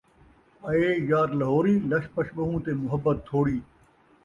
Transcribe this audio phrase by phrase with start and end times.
[0.67, 3.57] آئے یار لہوری، لش پش ٻہوں تے محبت تھوڑی